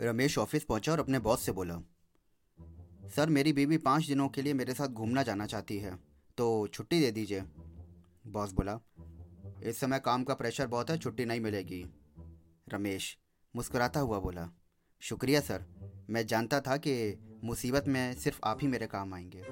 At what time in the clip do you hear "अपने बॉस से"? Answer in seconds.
1.00-1.52